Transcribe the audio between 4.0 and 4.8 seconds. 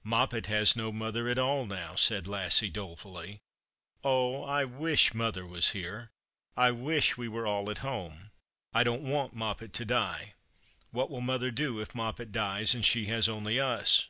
Oh, I